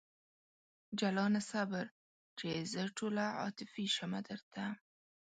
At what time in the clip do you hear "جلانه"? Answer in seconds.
0.99-1.41